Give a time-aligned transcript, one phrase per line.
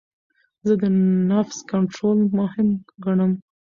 [0.67, 0.83] زه د
[1.31, 2.67] نفس کنټرول مهم
[3.03, 3.31] ګڼم.